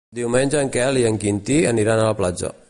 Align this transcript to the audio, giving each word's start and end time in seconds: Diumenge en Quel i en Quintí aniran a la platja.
Diumenge 0.19 0.61
en 0.61 0.71
Quel 0.77 0.97
i 1.01 1.05
en 1.11 1.19
Quintí 1.25 1.59
aniran 1.73 2.03
a 2.03 2.09
la 2.11 2.17
platja. 2.25 2.53